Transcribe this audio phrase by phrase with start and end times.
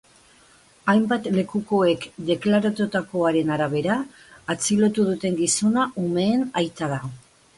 [0.93, 3.97] Hainbat lekukoek deklaratutakoaren arabera,
[4.53, 6.99] atxilotu duten gizona umeen aita da.